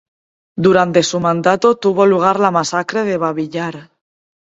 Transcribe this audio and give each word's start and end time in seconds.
Durante 0.55 1.03
su 1.03 1.19
mandato 1.19 1.77
tuvo 1.77 2.07
lugar 2.07 2.39
la 2.39 2.49
masacre 2.49 3.03
de 3.03 3.17
Babi 3.17 3.49
Yar. 3.49 3.91